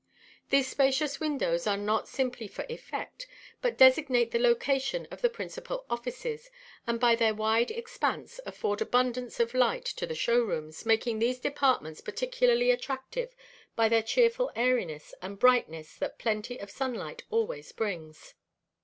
[0.49, 3.27] These spacious windows are not simply for effect,
[3.61, 6.49] but designate the location of the principal offices,
[6.87, 11.37] and by their wide expanse afford abundance of light to the show rooms, making these
[11.37, 13.35] departments particularly attractive
[13.75, 18.01] by the cheerful airiness and brightness that plenty of sunlight always brings.
[18.01, 18.79] [Illustration: THE LARGE OFFICE WINDOWS.